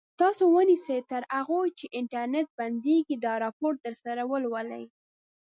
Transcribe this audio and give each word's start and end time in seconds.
تاسو 0.21 0.43
ونیسئ 0.53 0.99
تر 1.11 1.21
هغو 1.35 1.59
چې 1.77 1.85
انټرنټ 1.99 2.47
بندېږي 2.59 3.15
دا 3.25 3.33
راپور 3.43 3.73
درسره 3.85 4.21
ولولئ. 4.31 4.85